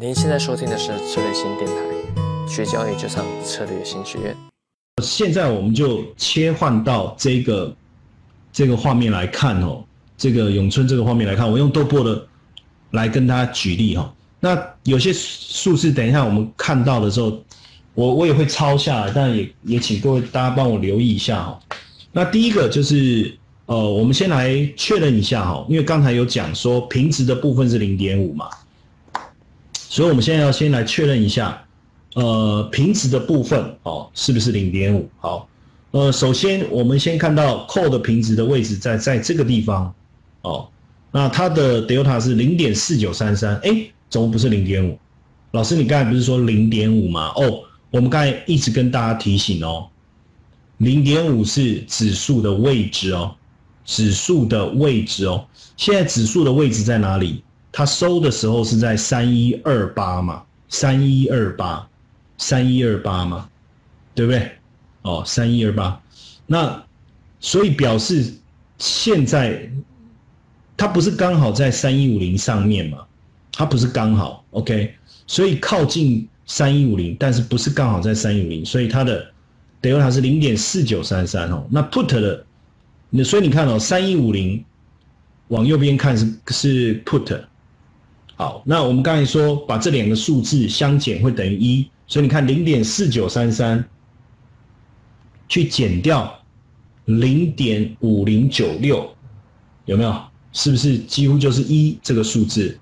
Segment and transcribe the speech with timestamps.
[0.00, 1.74] 您现在收听的是策略新电台，
[2.46, 4.36] 学交易就上策略新学院。
[5.02, 7.76] 现在我们就切换到这个
[8.52, 9.82] 这个画面来看哦，
[10.16, 12.24] 这个永春这个画面来看，我用豆波的
[12.92, 14.14] 来跟大家举例哈。
[14.38, 17.36] 那有些数字，等一下我们看到的时候，
[17.94, 21.60] 我我也会抄下来，但也也请各位大家帮我留意一下哈。
[22.12, 23.36] 那第一个就是
[23.66, 28.48] 呃，我们先来确认一下哈，因为刚才有讲说平值的部分是零点五嘛，
[29.88, 31.64] 所以我们现在要先来确认一下。
[32.14, 35.08] 呃，平值的部分哦，是不是零点五？
[35.18, 35.46] 好，
[35.92, 39.94] 呃，首先我们先看到 call 的平值的位置在在这个地方
[40.40, 40.66] 哦，
[41.12, 43.70] 那它的 delta 是零点四九三三，哎，
[44.08, 44.98] 怎么不是零点五？
[45.52, 47.30] 老师，你刚才不是说零点五吗？
[47.36, 47.60] 哦，
[47.90, 49.86] 我们刚才一直跟大家提醒哦，
[50.78, 53.36] 零点五是指数的位置哦，
[53.84, 55.46] 指数的位置哦，
[55.76, 57.44] 现在指数的位置在哪里？
[57.72, 61.86] 它收的时候是在三一二八嘛，三一二八。
[62.40, 63.48] 三一二八嘛，
[64.14, 64.48] 对不对？
[65.02, 66.00] 哦，三一二八，
[66.46, 66.80] 那
[67.40, 68.32] 所以表示
[68.78, 69.68] 现在
[70.76, 72.98] 它不是刚好在三一五零上面嘛？
[73.50, 74.94] 它不是刚好，OK？
[75.26, 78.64] 所以靠近三一五零，但是不是刚好在三一五零？
[78.64, 79.28] 所以它的
[79.82, 81.66] delta 是零点四九三三哦。
[81.68, 82.46] 那 put 的，
[83.10, 84.64] 那所以你看哦，三一五零
[85.48, 87.36] 往右边看是是 put。
[88.38, 91.90] 好，那我们刚才说把这两个数字相减会等于一。
[92.06, 93.84] 所以你看，零点四九三三
[95.48, 96.32] 去减掉
[97.06, 99.12] 零点五零九六，
[99.86, 100.22] 有没有？
[100.52, 102.78] 是不是几乎就是一这个数字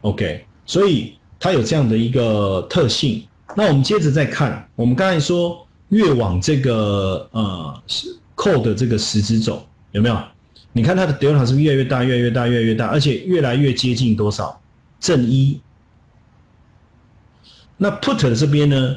[0.00, 3.24] ？OK，所以它有这样的一个特性。
[3.54, 7.82] 那我们接着再看，我们刚才说越往这个呃
[8.34, 10.18] 扣的这个十字走，有没有？
[10.72, 14.60] 你看它的 delta 是越来越大，越来越大，越来越大，而且越来越接近多少？
[15.04, 15.60] 正一。
[17.76, 18.96] 那 put 这边呢，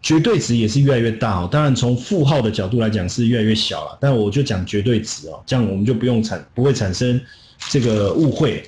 [0.00, 1.48] 绝对值也是越来越大哦。
[1.52, 3.98] 当然，从负号的角度来讲是越来越小了。
[4.00, 7.20] 但我就讲绝对值哦，这样我们就不用产不会产生
[7.68, 8.64] 这个误会。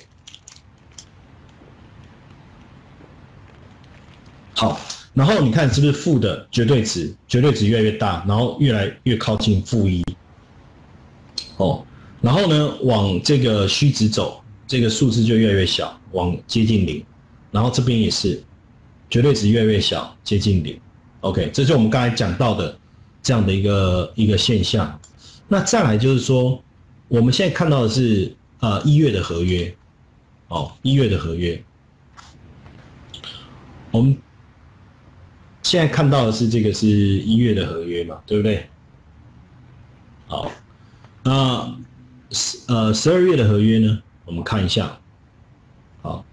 [4.53, 4.79] 好，
[5.15, 7.11] 然后你看是不是负的绝对值？
[7.27, 10.03] 绝对值越来越大，然后越来越靠近负一。
[11.57, 11.83] 哦，
[12.21, 17.03] 然后呢，往这个虚值走，这个数字就越来越小，往接近零。
[17.51, 18.43] 然后这边也是。
[19.07, 20.77] 绝对值越来越小，接近零。
[21.21, 22.77] OK，这是我们刚才讲到的
[23.21, 24.99] 这样的一个一个现象。
[25.47, 26.61] 那再来就是说，
[27.07, 29.73] 我们现在看到的是呃一月的合约，
[30.47, 31.63] 哦一月的合约。
[33.91, 34.17] 我们
[35.61, 38.67] 现在看到的是这个是一月的合约嘛，对不对？
[40.25, 40.51] 好，
[41.23, 41.77] 那
[42.31, 44.01] 十呃十二月的合约呢？
[44.25, 44.97] 我们看一下。
[46.01, 46.25] 好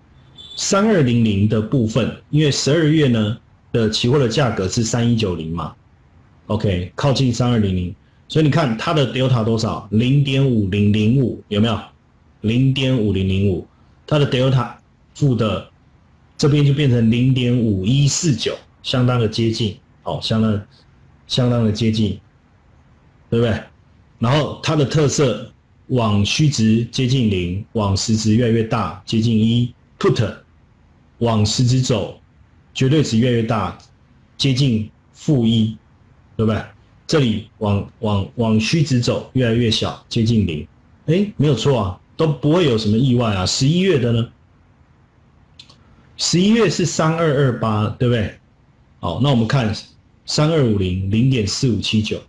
[0.57, 3.39] 三二零零的部分，因为十二月呢
[3.73, 5.75] 的期货的价格是三一九零嘛
[6.47, 7.95] ，OK，靠近三二零零，
[8.29, 9.89] 所以你看它的 delta 多少？
[9.91, 11.81] 零点五零零五有没有？
[12.43, 13.67] 零点五零零五，
[14.07, 14.73] 它的 delta
[15.15, 15.71] 负的
[16.37, 20.63] 这边就变成零点五一四九，相当的接近，哦，相当
[21.27, 22.21] 相当的接近，
[23.31, 23.63] 对不对？
[24.19, 25.51] 然后它的特色
[25.89, 30.35] 往虚值接近零，往实值越来越大，接近一，put。
[31.19, 32.21] 往实值走，
[32.75, 33.79] 绝对值越来越大，
[34.37, 35.79] 接近负一，
[36.37, 36.61] 对不对？
[37.07, 40.67] 这里往往往虚值走，越来越小，接近零。
[41.07, 43.47] 哎，没有错啊，都不会有什么意外啊。
[43.47, 44.29] 十一月的呢？
[46.17, 48.35] 十一月是三二二八，对不对？
[48.99, 49.73] 好，那我们看
[50.27, 52.21] 三二五零零点四五七九，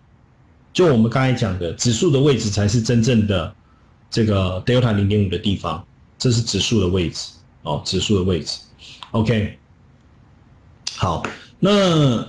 [0.74, 3.54] 就我们刚才讲的指数的位置才是真正的
[4.10, 5.86] 这个 delta 零点五的地方，
[6.18, 7.30] 这是指数的位置
[7.62, 8.58] 哦，指数的位置。
[9.12, 9.58] OK，
[10.96, 11.24] 好，
[11.60, 12.28] 那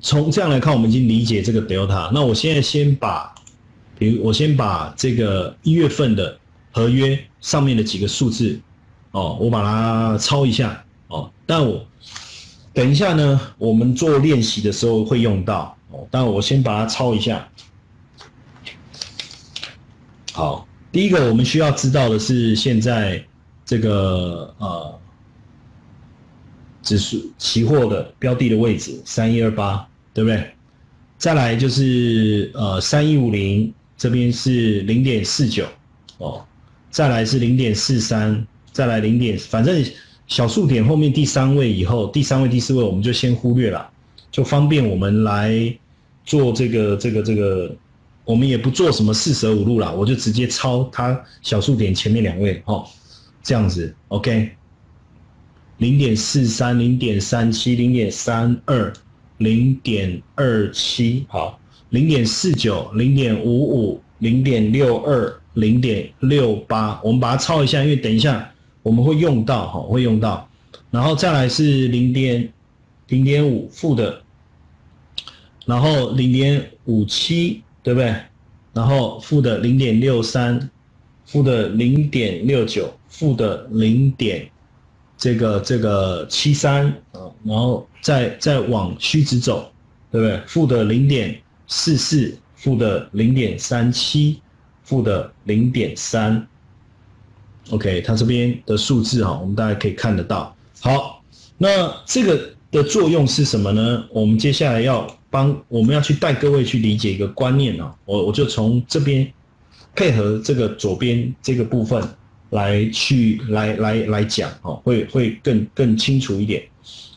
[0.00, 2.10] 从这样来看，我们已经理解这个 delta。
[2.12, 3.34] 那我现在先把，
[3.98, 6.38] 比如我先把这个一月份的
[6.70, 8.60] 合约上面的几个数字，
[9.12, 11.82] 哦，我把它抄一下，哦，但我
[12.74, 17.48] 等一下呢，我们做练习的时候会用到，哦，但我先把它抄一下。
[20.32, 23.24] 好，第一个我们需要知道的是，现在
[23.64, 24.98] 这个呃。
[26.84, 30.50] 指数期货的标的的位置三一二八，对不对？
[31.16, 35.64] 再来就是呃三一五零这边是零点四九
[36.18, 36.44] 哦，
[36.90, 39.82] 再来是零点四三，再来零点，反正
[40.26, 43.90] 小数点后面第三位以后，第三位第四位我们就先忽略了，
[44.30, 45.74] 就方便我们来
[46.24, 47.74] 做这个这个这个，
[48.24, 52.86] 我们也不做什么四舍五入了，我就直接抄它小数点前面两位哦，
[53.42, 54.50] 这样子，OK。
[55.78, 58.92] 零点四三、零点三七、零点三二、
[59.38, 61.58] 零点二七，好，
[61.90, 68.48] 零点四九、零点五五、零点六二、零点六八，我们把它抄一下，因为等一下
[68.84, 70.48] 我们会用到，哈，会用到，
[70.92, 72.48] 然后再来是零点
[73.08, 74.22] 零点五负的，
[75.64, 78.14] 然后零点五七，对不对？
[78.72, 80.70] 然后负的零点六三，
[81.26, 84.48] 负的零点六九，负的零点。
[85.16, 89.72] 这个这个七三啊，然后再再往虚值走，
[90.10, 90.40] 对不对？
[90.44, 94.42] 负的零点四四，负的零点三七，
[94.82, 96.44] 负的零点三。
[97.70, 100.54] OK，它这边的数字哈，我们大家可以看得到。
[100.80, 101.22] 好，
[101.56, 104.04] 那这个的作用是什么呢？
[104.10, 109.28] 我们接下来要帮我们要去带各位去理解一个观念啊，我我就从这边
[109.96, 112.00] 配合这个左边这个部分。
[112.50, 116.62] 来去来来来讲哦，会会更更清楚一点。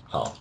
[0.06, 0.36] 好，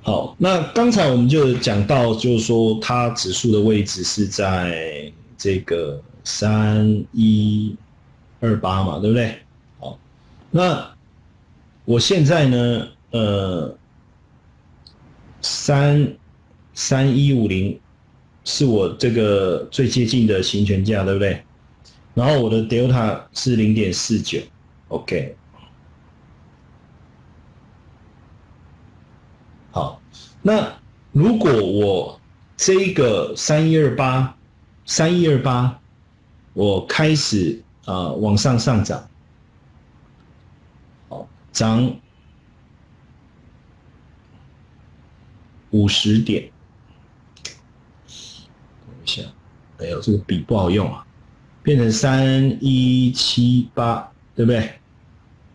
[0.00, 7.76] 好，那刚才我们就讲到，就是说它指数的位置是在这个三一
[8.40, 9.36] 二八嘛，对不对？
[10.50, 10.94] 那
[11.84, 13.76] 我现在呢，呃，
[15.40, 16.16] 三
[16.74, 17.78] 三一五零。
[18.48, 21.42] 是我这个最接近的行权价，对不对？
[22.14, 24.38] 然后我的 delta 是零点四九
[24.86, 25.34] ，OK。
[29.72, 30.00] 好，
[30.42, 30.72] 那
[31.10, 32.20] 如果我
[32.56, 34.32] 这个三一二八，
[34.84, 35.80] 三一二八，
[36.52, 39.10] 我开始啊往上上涨，
[41.56, 41.90] 涨
[45.70, 46.50] 五十点。
[48.04, 49.22] 等一下，
[49.78, 51.06] 哎呦，这个笔不好用啊，
[51.62, 54.70] 变成三一七八，对不对？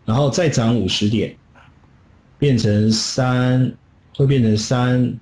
[0.04, 1.36] 然后再涨五十点，
[2.36, 3.72] 变成三，
[4.16, 5.20] 会变成三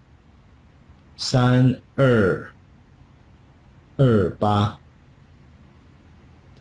[1.19, 2.51] 三二
[3.99, 4.79] 二八，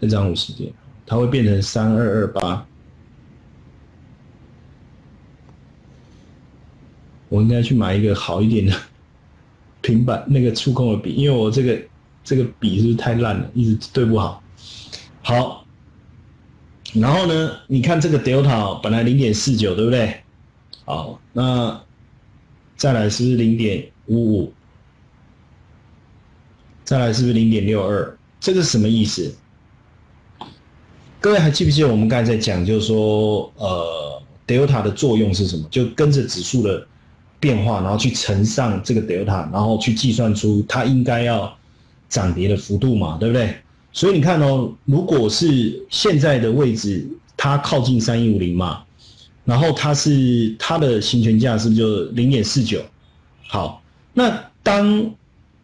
[0.01, 0.73] 再涨五十点，
[1.05, 2.65] 它会变成三二二八。
[7.29, 8.73] 我应该去买一个好一点的。
[9.81, 11.81] 平板那个触控的笔，因为我这个
[12.21, 14.43] 这个笔是不是太烂了，一直对不好。
[15.21, 15.65] 好，
[16.93, 20.19] 然后呢，你看这个 delta 本来零点四九，对不对？
[20.83, 21.81] 好，那
[22.75, 24.53] 再来是不是零点五五？
[26.83, 28.17] 再来是不是零点六二？
[28.41, 29.33] 这个什么意思？
[31.21, 35.65] 各位还记不记得我们刚才在讲，就是说，呃，delta 的作用是什么？
[35.71, 36.85] 就跟着指数的。
[37.39, 41.57] 变化，然后去乘上这个 delta，然后去计算出它应该要
[42.09, 43.55] 涨跌的幅度嘛，对不对？
[43.93, 47.07] 所以你看哦，如果是现在的位置，
[47.37, 48.83] 它靠近三一五零嘛，
[49.45, 52.81] 然后它是它的行权价是不是就零点四九？
[53.47, 53.81] 好，
[54.13, 55.09] 那当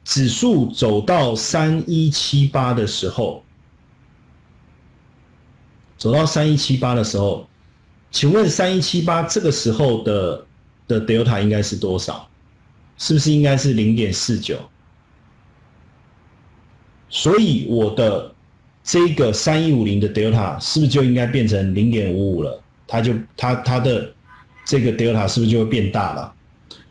[0.06, 3.44] 指数走到三一七八的时候，
[5.98, 7.46] 走到三一七八的时候，
[8.12, 10.45] 请问三一七八这个时候的？
[10.88, 12.28] 的 delta 应该是多少？
[12.98, 14.58] 是不是应该是零点四九？
[17.10, 18.34] 所以我的
[18.84, 22.64] 这个三一五零的 delta 是不是就应该变成零点五五了？
[22.88, 24.14] 它就它它的
[24.64, 26.34] 这个 delta 是不是就会变大了？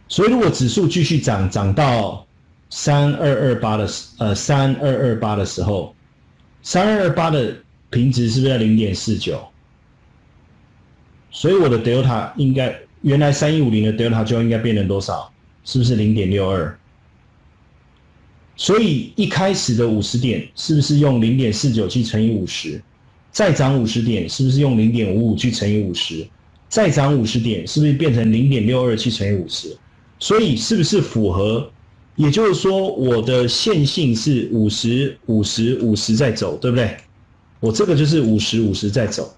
[0.07, 2.27] 所以如果指数继续涨，涨到
[2.69, 5.95] 三二二八的呃三二二八的时候，
[6.63, 7.57] 三二二八的
[7.89, 9.43] 平值是不是在零点四九？
[11.31, 12.79] 所以我的 delta 应该。
[13.05, 15.31] 原来三一五零的 delta 就应该变成多少？
[15.63, 16.75] 是不是零点六二？
[18.57, 22.83] 所以一开始的五十点是不是用零点四九去乘以五十？
[23.31, 26.27] 再涨五十点是不是用零点五五去乘以五十？
[26.71, 29.77] 再涨五十点是不是变成零点六二去乘以五十？
[30.19, 31.71] 所以是不是符合？
[32.17, 36.97] 也就是说，我的线性是五十五十五十在走，对不对？
[37.61, 39.37] 我这个就是五十五十在走，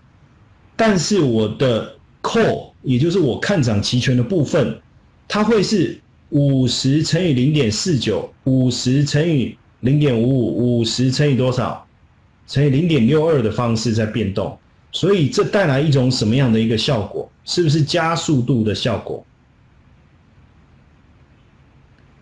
[0.77, 1.96] 但是我的
[2.27, 2.73] call。
[2.83, 4.81] 也就是我看涨期权的部分，
[5.27, 11.87] 它会是五十乘以零点四九，五十乘以零点五五，五十乘以多少？
[12.47, 14.57] 乘以零点六二的方式在变动，
[14.93, 17.29] 所以这带来一种什么样的一个效果？
[17.45, 19.25] 是不是加速度的效果？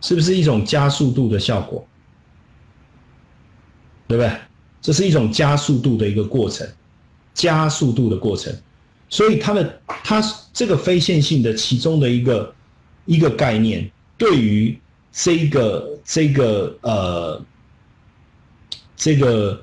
[0.00, 1.86] 是不是一种加速度的效果？
[4.08, 4.32] 对不对？
[4.80, 6.66] 这是一种加速度的一个过程，
[7.34, 8.54] 加速度的过程。
[9.14, 10.20] 所以它的它
[10.52, 12.52] 这个非线性的其中的一个
[13.04, 14.76] 一个概念，对于
[15.12, 17.40] 这个这个呃
[18.96, 19.62] 这个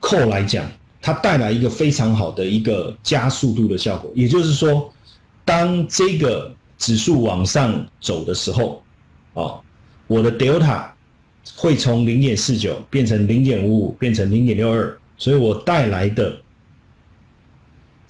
[0.00, 4.12] 扣来讲，它带来一个非常好的一个加速度的效果。
[4.14, 4.92] 也就是说，
[5.46, 8.84] 当这个指数往上走的时候，
[9.32, 9.58] 啊，
[10.06, 10.90] 我的 delta
[11.56, 16.38] 会从零点四九变成零点五五，变成零点六二，所以我带来的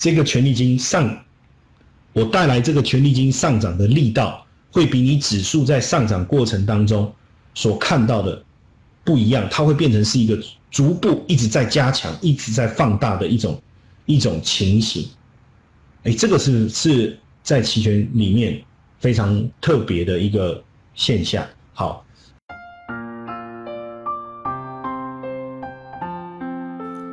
[0.03, 1.17] 这个权利金上，
[2.13, 7.15] 我带来这个权利金上涨的力道，会比你指数在上涨过程当中
[7.55, 8.45] 所看到的
[9.05, 10.37] 不一样，它会变成是一个
[10.73, 13.63] 逐步一直在加强、一直在放大的一种
[14.05, 15.09] 一种情形。
[16.03, 18.61] 哎，这个是是在期权里面
[18.99, 20.61] 非常特别的一个
[20.97, 21.47] 现象。
[21.75, 22.05] 好，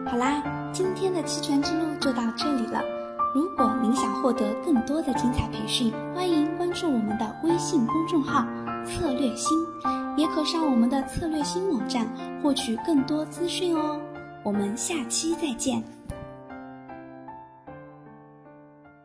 [0.10, 0.42] 好啦，
[0.74, 2.82] 今天的期权之路就到这里了。
[3.36, 8.44] 如果您想获得更多的精彩培训，欢迎关注我们的微信公众号
[8.84, 9.56] “策略星”，
[10.18, 12.08] 也可上我们的策略星网站
[12.42, 14.00] 获取更多资讯哦。
[14.44, 15.84] 我们下期再见。